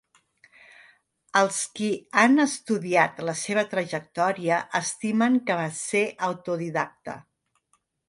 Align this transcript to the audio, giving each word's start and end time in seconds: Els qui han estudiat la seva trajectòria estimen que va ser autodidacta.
Els 1.41 1.59
qui 1.79 1.89
han 2.21 2.45
estudiat 2.47 3.23
la 3.29 3.37
seva 3.43 3.67
trajectòria 3.75 4.61
estimen 4.83 5.41
que 5.51 5.63
va 5.63 5.71
ser 5.87 6.07
autodidacta. 6.33 7.21